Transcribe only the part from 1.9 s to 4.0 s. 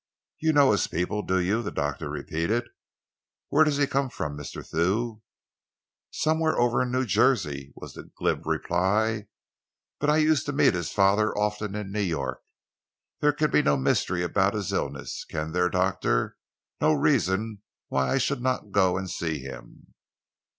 repeated. "Where does he